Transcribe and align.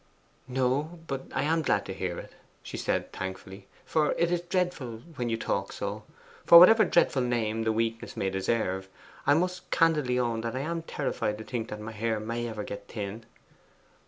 'No; 0.47 0.99
but 1.05 1.25
I 1.31 1.43
am 1.43 1.61
glad 1.61 1.85
to 1.85 1.93
hear 1.93 2.17
it,' 2.17 2.33
she 2.63 2.75
said 2.75 3.13
thankfully. 3.13 3.67
'For 3.85 4.13
it 4.13 4.31
is 4.31 4.41
dreadful 4.41 5.03
when 5.15 5.29
you 5.29 5.37
talk 5.37 5.71
so. 5.71 6.05
For 6.43 6.57
whatever 6.57 6.85
dreadful 6.85 7.21
name 7.21 7.65
the 7.65 7.71
weakness 7.71 8.17
may 8.17 8.31
deserve, 8.31 8.89
I 9.27 9.35
must 9.35 9.69
candidly 9.69 10.17
own 10.17 10.41
that 10.41 10.55
I 10.55 10.61
am 10.61 10.81
terrified 10.81 11.37
to 11.37 11.43
think 11.43 11.79
my 11.79 11.91
hair 11.91 12.19
may 12.19 12.47
ever 12.47 12.63
get 12.63 12.87
thin. 12.87 13.27